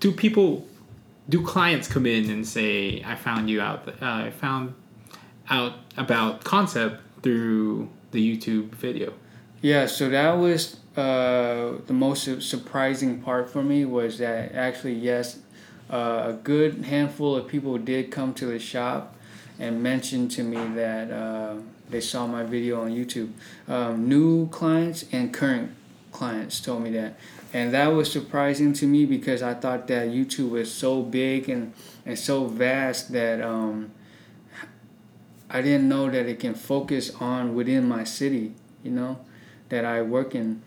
[0.00, 0.66] Do people,
[1.28, 3.88] do clients come in and say, "I found you out.
[3.88, 4.74] Uh, I found
[5.48, 9.12] out about concept through the YouTube video"?
[9.62, 15.38] Yeah, so that was uh, the most surprising part for me was that actually yes
[15.90, 19.16] uh, a good handful of people did come to the shop
[19.58, 21.56] and mention to me that uh,
[21.90, 23.32] they saw my video on YouTube.
[23.68, 25.72] Um, new clients and current
[26.12, 27.18] clients told me that.
[27.52, 31.72] And that was surprising to me because I thought that YouTube was so big and,
[32.06, 33.90] and so vast that um,
[35.50, 39.18] I didn't know that it can focus on within my city, you know,
[39.68, 40.62] that I work in.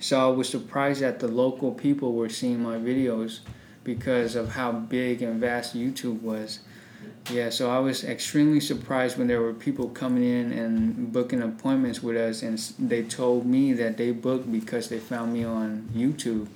[0.00, 3.40] So I was surprised that the local people were seeing my videos
[3.88, 6.58] because of how big and vast YouTube was.
[7.30, 12.02] Yeah, so I was extremely surprised when there were people coming in and booking appointments
[12.02, 16.48] with us, and they told me that they booked because they found me on YouTube.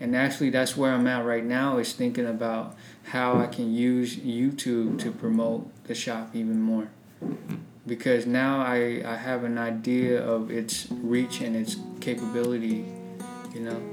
[0.00, 4.16] And actually, that's where I'm at right now is thinking about how I can use
[4.16, 6.88] YouTube to promote the shop even more.
[7.86, 12.84] Because now I, I have an idea of its reach and its capability,
[13.54, 13.89] you know.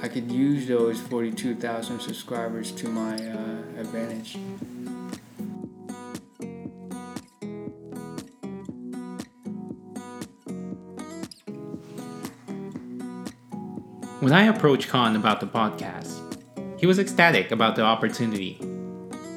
[0.00, 4.38] I could use those 42,000 subscribers to my uh, advantage.
[14.20, 16.20] When I approached Khan about the podcast,
[16.78, 18.60] he was ecstatic about the opportunity.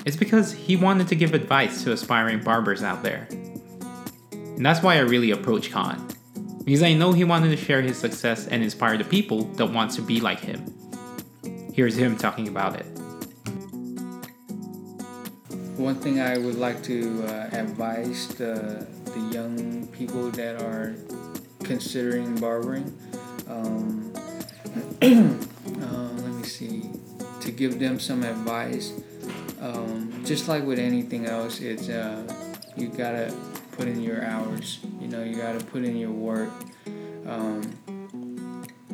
[0.05, 3.27] It's because he wanted to give advice to aspiring barbers out there.
[4.31, 6.07] And that's why I really approached Khan.
[6.65, 9.91] Because I know he wanted to share his success and inspire the people that want
[9.91, 10.73] to be like him.
[11.73, 12.85] Here's him talking about it.
[15.77, 20.95] One thing I would like to uh, advise the, the young people that are
[21.63, 22.95] considering barbering
[23.51, 24.13] um,
[25.01, 26.89] uh, let me see,
[27.41, 28.93] to give them some advice.
[29.59, 32.23] Um, just like with anything else, it's uh,
[32.75, 33.35] you gotta
[33.73, 34.79] put in your hours.
[35.01, 36.51] You know, you gotta put in your work.
[37.25, 37.61] Um,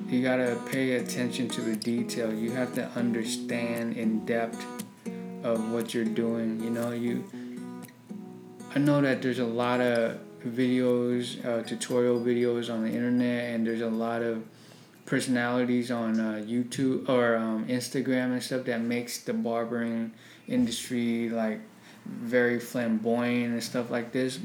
[0.09, 2.33] you gotta pay attention to the detail.
[2.33, 4.65] You have to understand in depth
[5.43, 6.63] of what you're doing.
[6.63, 7.25] You know, you.
[8.73, 13.67] I know that there's a lot of videos, uh, tutorial videos on the internet, and
[13.67, 14.43] there's a lot of
[15.05, 20.13] personalities on uh, YouTube or um, Instagram and stuff that makes the barbering
[20.47, 21.59] industry like
[22.05, 24.39] very flamboyant and stuff like this.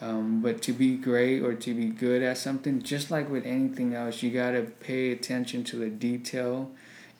[0.00, 3.94] Um, but to be great or to be good at something, just like with anything
[3.94, 6.70] else, you gotta pay attention to the detail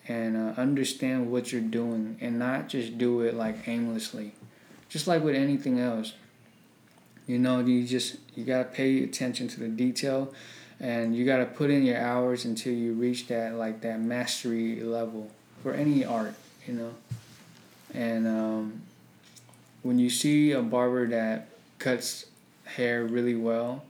[0.08, 4.32] and uh, understand what you're doing and not just do it like aimlessly.
[4.88, 6.14] Just like with anything else,
[7.26, 10.32] you know, you just you gotta pay attention to the detail
[10.80, 14.80] and you got to put in your hours until you reach that like that mastery
[14.80, 15.30] level
[15.62, 16.34] for any art
[16.66, 16.92] you know
[17.92, 18.80] and um,
[19.82, 22.26] when you see a barber that cuts
[22.76, 23.84] hair really well.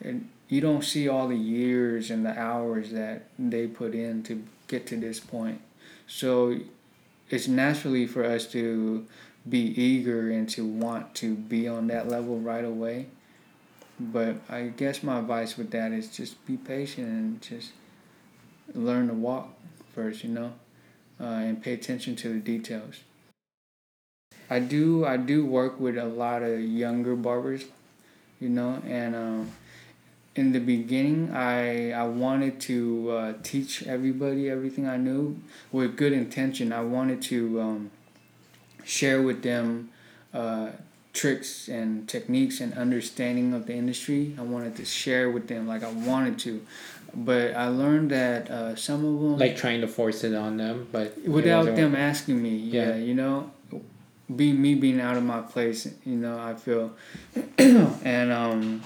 [0.00, 4.42] And you don't see all the years and the hours that they put in to
[4.68, 5.60] get to this point.
[6.06, 6.58] So
[7.30, 9.06] it's naturally for us to
[9.48, 13.06] be eager and to want to be on that level right away.
[13.98, 17.72] But I guess my advice with that is just be patient and just
[18.74, 19.54] learn to walk
[19.94, 20.52] first, you know,
[21.20, 23.00] uh, and pay attention to the details.
[24.50, 27.64] I do I do work with a lot of younger barbers,
[28.42, 29.50] you know, and um,
[30.34, 36.12] in the beginning I I wanted to uh, teach everybody everything I knew with good
[36.12, 36.72] intention.
[36.72, 37.90] I wanted to um,
[38.84, 39.90] share with them.
[40.34, 40.70] Uh,
[41.12, 44.34] tricks and techniques and understanding of the industry.
[44.38, 46.64] I wanted to share with them like I wanted to,
[47.14, 50.88] but I learned that uh, some of them like trying to force it on them,
[50.90, 52.56] but without them asking me.
[52.56, 53.50] Yeah, yeah, you know,
[54.36, 55.88] be me being out of my place.
[56.04, 56.92] You know, I feel,
[57.58, 58.82] and um,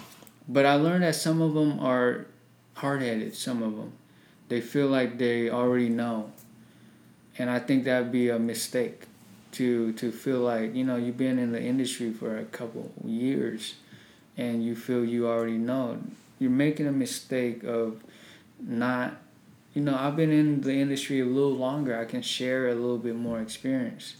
[0.48, 2.26] but I learned that some of them are
[2.74, 3.34] hard headed.
[3.34, 3.92] Some of them,
[4.48, 6.32] they feel like they already know,
[7.38, 9.06] and I think that'd be a mistake
[9.56, 13.74] to to feel like you know you've been in the industry for a couple years
[14.36, 15.98] and you feel you already know
[16.38, 18.02] you're making a mistake of
[18.60, 19.16] not
[19.72, 22.98] you know i've been in the industry a little longer i can share a little
[22.98, 24.16] bit more experience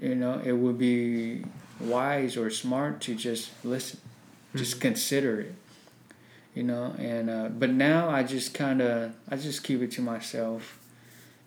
[0.00, 1.44] you know it would be
[1.80, 4.58] wise or smart to just listen mm-hmm.
[4.58, 5.54] just consider it
[6.54, 10.00] you know and uh, but now i just kind of i just keep it to
[10.00, 10.78] myself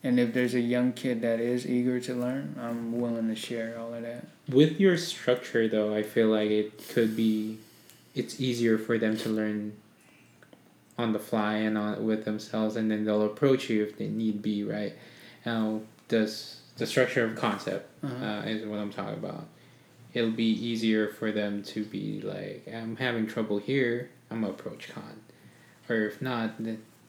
[0.04, 3.78] and if there's a young kid that is eager to learn, I'm willing to share
[3.78, 4.26] all of that.
[4.48, 7.58] With your structure, though, I feel like it could be,
[8.16, 9.74] it's easier for them to learn
[10.98, 14.42] on the fly and on with themselves, and then they'll approach you if they need
[14.42, 14.64] be.
[14.64, 14.94] Right
[15.46, 18.26] now, does the structure of concept uh-huh.
[18.26, 19.46] uh, is what I'm talking about.
[20.14, 24.10] It'll be easier for them to be like, I'm having trouble here.
[24.32, 25.22] I'm gonna approach Khan,
[25.88, 26.52] or if not,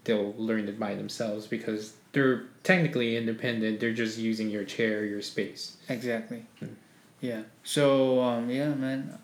[0.04, 3.80] they'll learn it by themselves because they're technically independent.
[3.80, 5.76] They're just using your chair, your space.
[5.88, 6.44] Exactly.
[6.58, 6.66] Hmm.
[7.20, 7.42] Yeah.
[7.64, 9.18] So um, yeah, man,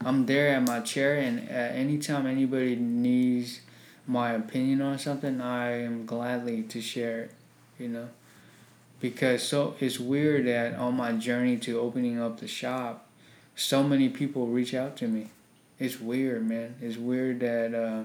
[0.00, 3.60] I'm there at my chair, and at anytime anybody needs
[4.06, 7.30] my opinion on something, I am gladly to share it.
[7.78, 8.08] You know,
[9.04, 13.06] because so it's weird that on my journey to opening up the shop,
[13.54, 15.28] so many people reach out to me.
[15.78, 16.76] It's weird, man.
[16.80, 18.04] It's weird that uh,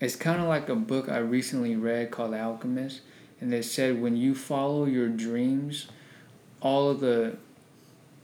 [0.00, 3.00] it's kind of like a book I recently read called Alchemist,
[3.40, 5.88] and it said when you follow your dreams,
[6.60, 7.36] all of the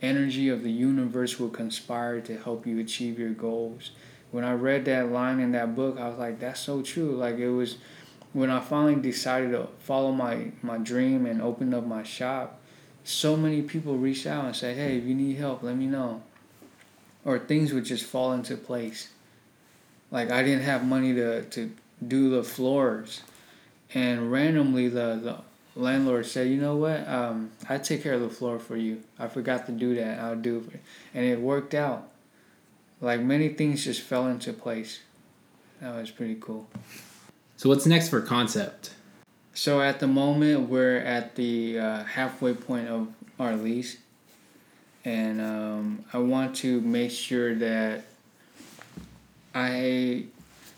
[0.00, 3.90] energy of the universe will conspire to help you achieve your goals.
[4.30, 7.16] When I read that line in that book, I was like, that's so true.
[7.16, 7.78] Like it was
[8.32, 12.60] when I finally decided to follow my, my dream and open up my shop,
[13.04, 16.22] so many people reached out and said, Hey, if you need help, let me know.
[17.24, 19.08] Or things would just fall into place.
[20.10, 21.72] Like I didn't have money to, to
[22.06, 23.22] do the floors.
[23.92, 25.38] And randomly the, the
[25.80, 27.06] landlord said, "You know what?
[27.08, 29.02] Um, I take care of the floor for you.
[29.18, 30.18] I forgot to do that.
[30.18, 30.80] I'll do it,"
[31.14, 32.08] and it worked out.
[33.00, 35.00] Like many things just fell into place.
[35.80, 36.68] That was pretty cool.
[37.60, 38.94] So what's next for concept?
[39.52, 43.08] So at the moment we're at the uh, halfway point of
[43.38, 43.98] our lease,
[45.04, 48.04] and um, I want to make sure that
[49.54, 50.24] I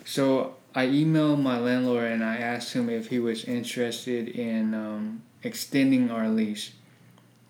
[0.05, 5.23] so I emailed my landlord and I asked him if he was interested in um,
[5.45, 6.73] extending our lease.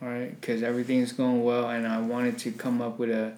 [0.03, 3.33] All right, because everything's going well, and I wanted to come up with a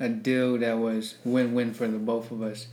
[0.00, 2.66] a deal that was win-win for the both of us.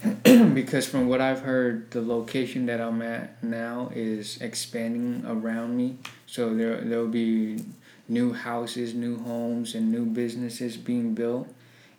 [0.54, 5.98] because from what I've heard, the location that I'm at now is expanding around me.
[6.26, 7.64] So there there'll be
[8.08, 11.48] new houses, new homes, and new businesses being built.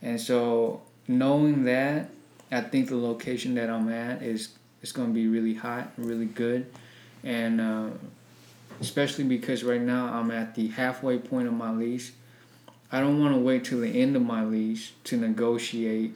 [0.02, 2.10] And so knowing that
[2.52, 4.50] I think the location that I'm at is
[4.82, 6.66] is going to be really hot, really good,
[7.24, 7.90] and uh,
[8.80, 12.14] especially because right now I'm at the halfway point of my lease.
[12.92, 16.16] I don't want to wait till the end of my lease to negotiate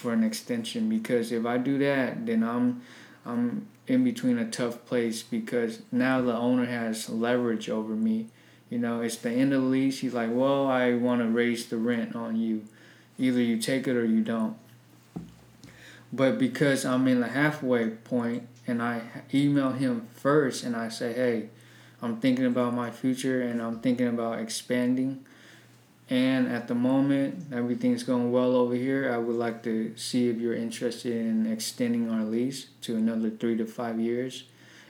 [0.00, 2.82] for an extension because if I do that, then I'm
[3.24, 8.28] I'm in between a tough place because now the owner has leverage over me.
[8.70, 10.00] You know, it's the end of the lease.
[10.00, 12.64] He's like, "Well, I want to raise the rent on you.
[13.18, 14.56] Either you take it or you don't."
[16.12, 21.12] But because I'm in the halfway point and I email him first and I say,
[21.12, 21.48] hey,
[22.02, 25.24] I'm thinking about my future and I'm thinking about expanding.
[26.10, 29.12] And at the moment, everything's going well over here.
[29.12, 33.56] I would like to see if you're interested in extending our lease to another three
[33.56, 34.42] to five years.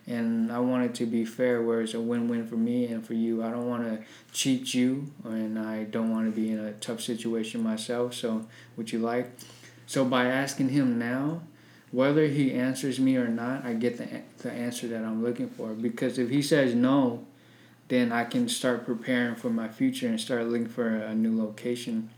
[0.06, 3.06] And I want it to be fair, where it's a win win for me and
[3.06, 3.44] for you.
[3.44, 4.02] I don't want to
[4.32, 8.14] cheat you, and I don't want to be in a tough situation myself.
[8.14, 8.46] So,
[8.76, 9.30] would you like?
[9.86, 11.42] So by asking him now,
[11.92, 15.74] whether he answers me or not, I get the the answer that I'm looking for.
[15.74, 17.26] Because if he says no,
[17.90, 22.08] then I can start preparing for my future and start looking for a new location.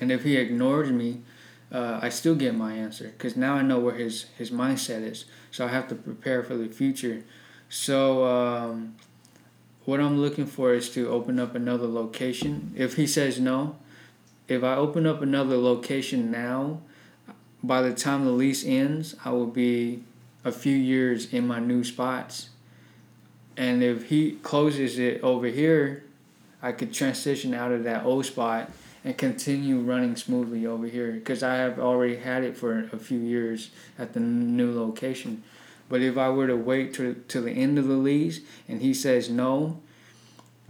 [0.00, 1.22] And if he ignores me,
[1.70, 5.24] uh, I still get my answer because now I know where his his mindset is.
[5.52, 7.22] So I have to prepare for the future.
[7.68, 8.96] So um,
[9.84, 12.72] what I'm looking for is to open up another location.
[12.76, 13.76] If he says no,
[14.48, 16.80] if I open up another location now,
[17.62, 20.02] by the time the lease ends, I will be
[20.44, 22.50] a few years in my new spots.
[23.56, 26.04] And if he closes it over here,
[26.62, 28.70] I could transition out of that old spot
[29.04, 33.18] and continue running smoothly over here because I have already had it for a few
[33.18, 35.42] years at the new location.
[35.88, 38.92] But if I were to wait to, to the end of the lease and he
[38.92, 39.80] says no,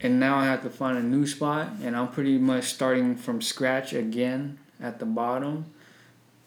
[0.01, 3.41] and now I have to find a new spot, and I'm pretty much starting from
[3.41, 5.64] scratch again at the bottom.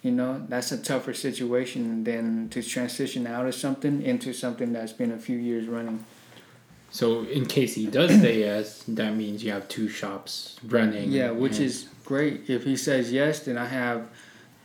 [0.04, 4.94] You know, that's a tougher situation than to transition out of something into something that's
[4.94, 6.06] been a few years running.
[6.92, 11.12] So, in case he does say yes, that means you have two shops running.
[11.12, 12.50] Yeah, which is great.
[12.50, 14.10] If he says yes, then I have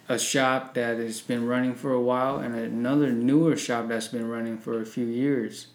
[0.09, 4.29] a shop that has been running for a while and another newer shop that's been
[4.29, 5.69] running for a few years.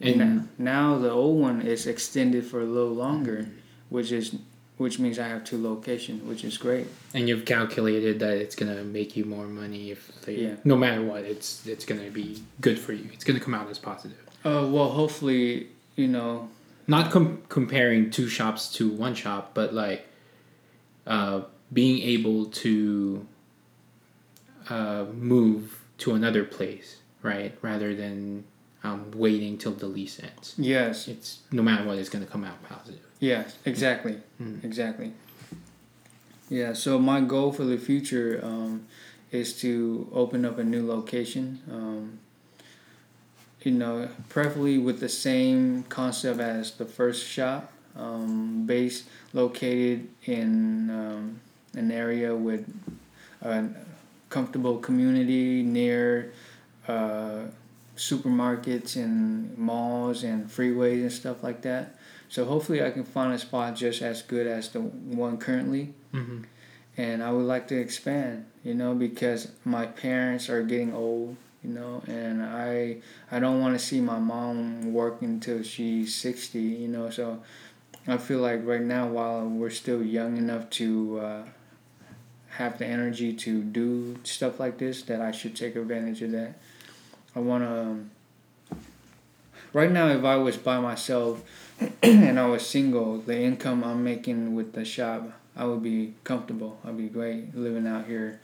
[0.00, 3.48] And now the old one is extended for a little longer,
[3.88, 4.36] which is
[4.76, 6.86] which means I have two locations, which is great.
[7.14, 10.54] And you've calculated that it's gonna make you more money if they, yeah.
[10.64, 13.08] no matter what, it's it's gonna be good for you.
[13.12, 14.18] It's gonna come out as positive.
[14.44, 16.48] Uh, well, hopefully, you know.
[16.86, 20.06] Not com- comparing two shops to one shop, but like,
[21.06, 21.42] uh,
[21.72, 23.26] being able to
[24.68, 28.44] uh, move to another place, right, rather than
[28.84, 30.54] um, waiting till the lease ends.
[30.58, 31.08] Yes.
[31.08, 33.00] It's no matter what, it's going to come out positive.
[33.18, 34.62] Yes, exactly, mm.
[34.62, 35.12] exactly.
[36.48, 36.74] Yeah.
[36.74, 38.86] So my goal for the future um,
[39.32, 41.60] is to open up a new location.
[41.70, 42.18] Um,
[43.66, 50.88] you know, preferably with the same concept as the first shop, um, base located in
[50.90, 51.40] um,
[51.74, 52.64] an area with
[53.42, 53.64] a
[54.30, 56.32] comfortable community near.
[56.86, 57.46] Uh,
[57.96, 61.96] supermarkets and malls and freeways and stuff like that.
[62.28, 65.94] So hopefully I can find a spot just as good as the one currently.
[66.12, 66.42] Mm-hmm.
[66.98, 71.70] And I would like to expand, you know, because my parents are getting old, you
[71.70, 72.98] know, and I
[73.30, 77.42] I don't want to see my mom work until she's 60, you know, so
[78.06, 81.42] I feel like right now while we're still young enough to uh,
[82.50, 86.54] have the energy to do stuff like this that I should take advantage of that.
[87.34, 88.10] I want to um,
[89.72, 91.42] right now if I was by myself
[92.02, 96.78] and I was single, the income I'm making with the shop, I would be comfortable.
[96.84, 98.40] I'd be great living out here,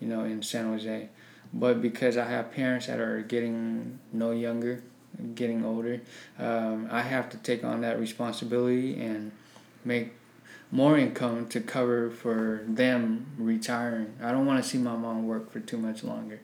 [0.00, 1.08] you know, in San Jose.
[1.54, 4.82] But because I have parents that are getting no younger,
[5.36, 6.00] getting older,
[6.36, 9.30] um, I have to take on that responsibility and
[9.84, 10.12] make
[10.72, 14.14] more income to cover for them retiring.
[14.20, 16.40] I don't want to see my mom work for too much longer.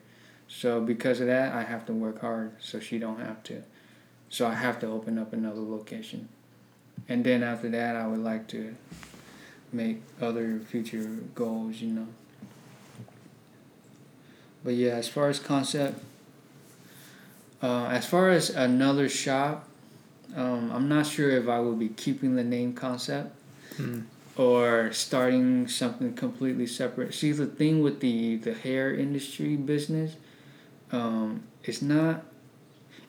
[0.46, 3.64] So because of that, I have to work hard so she don't have to.
[4.28, 6.28] So I have to open up another location.
[7.08, 8.76] And then after that, I would like to
[9.72, 12.06] make other future goals, you know.
[14.64, 16.02] But yeah, as far as concept,
[17.62, 19.68] uh, as far as another shop,
[20.36, 23.34] um, I'm not sure if I will be keeping the name concept
[23.78, 24.02] Mm.
[24.36, 27.14] or starting something completely separate.
[27.14, 30.16] See, the thing with the the hair industry business,
[30.92, 32.24] um, it's not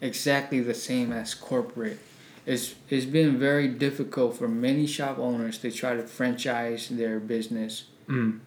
[0.02, 2.00] exactly the same as corporate.
[2.46, 7.86] It's it's been very difficult for many shop owners to try to franchise their business.
[8.08, 8.40] Mm.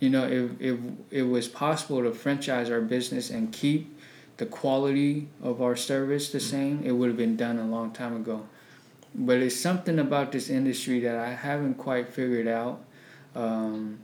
[0.00, 0.78] You know, if if
[1.10, 3.98] it was possible to franchise our business and keep
[4.36, 8.14] the quality of our service the same, it would have been done a long time
[8.16, 8.46] ago.
[9.14, 12.80] But it's something about this industry that I haven't quite figured out
[13.34, 13.98] um,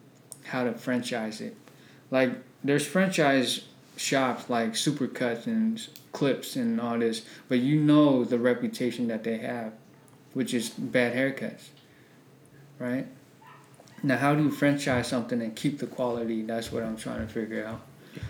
[0.44, 1.56] how to franchise it.
[2.10, 2.32] Like
[2.64, 3.66] there's franchise
[3.96, 9.38] shops like Supercuts and Clips and all this, but you know the reputation that they
[9.38, 9.72] have,
[10.32, 11.68] which is bad haircuts,
[12.78, 13.06] right?
[14.04, 16.42] Now, how do you franchise something and keep the quality?
[16.42, 17.80] That's what I'm trying to figure out.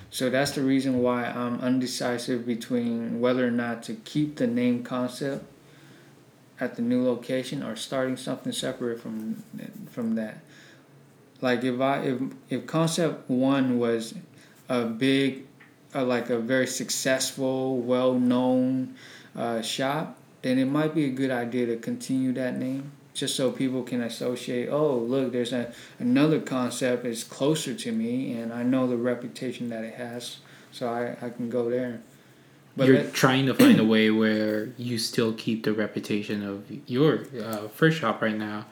[0.09, 4.85] So that's the reason why I'm undecisive between whether or not to keep the name
[4.85, 5.45] concept
[6.61, 9.43] at the new location or starting something separate from
[9.91, 10.39] from that.
[11.41, 12.20] Like if I if
[12.51, 14.14] if concept one was
[14.68, 15.45] a big,
[15.93, 18.95] uh, like a very successful, well known
[19.35, 23.51] uh, shop, then it might be a good idea to continue that name just so
[23.51, 24.69] people can associate.
[24.69, 29.71] Oh, look, there's a another concept is closer to me, and I know the reputation
[29.71, 30.39] that it has,
[30.73, 32.01] so I I can go there.
[32.77, 36.65] But You're that, trying to find a way where you still keep the reputation of
[36.89, 38.67] your uh, first shop right now,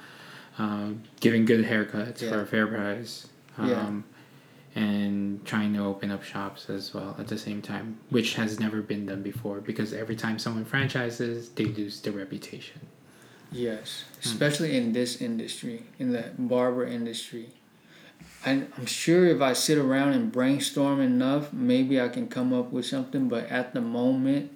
[0.58, 2.30] um, giving good haircuts yeah.
[2.30, 3.28] for a fair price.
[3.56, 4.02] Um, yeah.
[4.74, 8.80] And trying to open up shops as well at the same time, which has never
[8.80, 12.80] been done before because every time someone franchises, they lose their reputation.
[13.52, 14.28] Yes, hmm.
[14.28, 14.76] especially mm.
[14.76, 17.50] in this industry, in the barber industry.
[18.44, 22.86] I'm sure if I sit around and brainstorm enough, maybe I can come up with
[22.86, 23.28] something.
[23.28, 24.50] But at the moment,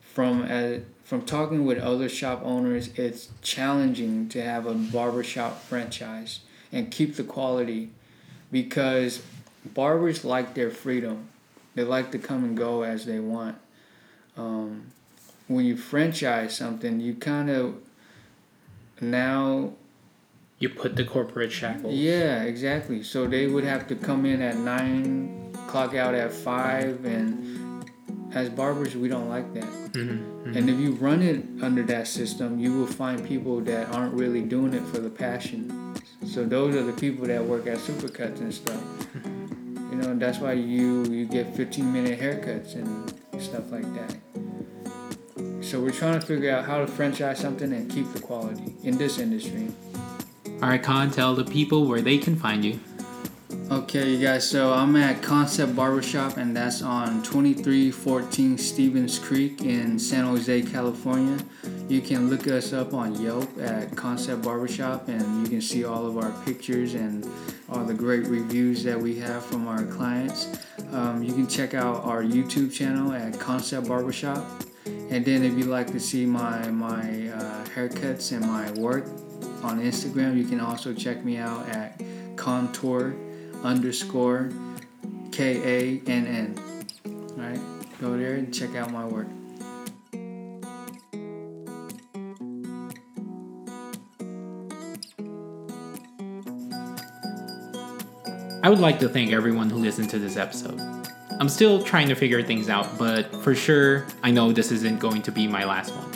[0.00, 6.40] from uh, from talking with other shop owners, it's challenging to have a barbershop franchise
[6.72, 7.90] and keep the quality
[8.50, 9.22] because
[9.64, 11.28] barbers like their freedom.
[11.74, 13.58] They like to come and go as they want.
[14.38, 14.86] Um,
[15.46, 17.74] when you franchise something, you kind of
[19.00, 19.72] now
[20.58, 21.94] you put the corporate shackles.
[21.94, 23.02] Yeah, exactly.
[23.02, 27.84] So they would have to come in at nine, clock out at five, and
[28.32, 29.64] as barbers, we don't like that.
[29.64, 30.56] Mm-hmm, mm-hmm.
[30.56, 34.42] And if you run it under that system, you will find people that aren't really
[34.42, 35.94] doing it for the passion.
[36.26, 38.80] So those are the people that work at supercuts and stuff.
[38.80, 39.32] Mm-hmm.
[39.96, 43.08] You know, that's why you you get 15 minute haircuts and
[43.40, 44.14] stuff like that.
[45.66, 48.96] So we're trying to figure out how to franchise something and keep the quality in
[48.96, 49.72] this industry.
[50.62, 52.78] All right, Khan, tell the people where they can find you.
[53.68, 54.48] Okay, you guys.
[54.48, 61.44] So I'm at Concept Barbershop, and that's on 2314 Stevens Creek in San Jose, California.
[61.88, 66.06] You can look us up on Yelp at Concept Barbershop, and you can see all
[66.06, 67.28] of our pictures and
[67.68, 70.46] all the great reviews that we have from our clients.
[70.92, 74.46] Um, you can check out our YouTube channel at Concept Barbershop.
[75.10, 79.06] And then if you'd like to see my my uh, haircuts and my work,
[79.62, 80.36] on Instagram.
[80.36, 82.00] You can also check me out at
[82.36, 83.16] contour
[83.62, 84.50] underscore
[85.32, 87.34] K A N N.
[87.38, 87.60] Alright,
[88.00, 89.26] go there and check out my work.
[98.62, 100.95] I would like to thank everyone who listened to this episode.
[101.38, 105.20] I'm still trying to figure things out, but for sure, I know this isn't going
[105.20, 106.10] to be my last one.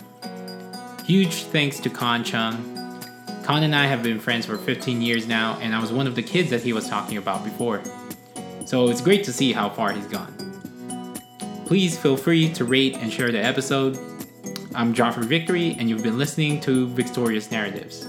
[1.05, 3.05] Huge thanks to Khan Chung.
[3.43, 6.15] Khan and I have been friends for 15 years now, and I was one of
[6.15, 7.83] the kids that he was talking about before.
[8.65, 10.33] So it's great to see how far he's gone.
[11.67, 13.99] Please feel free to rate and share the episode.
[14.75, 18.07] I'm Joffrey Victory, and you've been listening to Victorious Narratives.